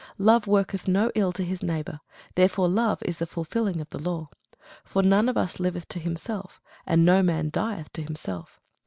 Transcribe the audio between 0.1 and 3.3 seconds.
Love worketh no ill to his neighbour: therefore love is the